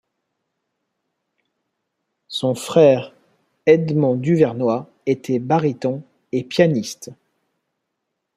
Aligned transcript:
Son 2.27 2.55
frère 2.55 3.13
Edmond 3.67 4.15
Duvernoy 4.15 4.87
était 5.05 5.37
baryton 5.37 6.01
et 6.31 6.43
pianiste. 6.43 7.11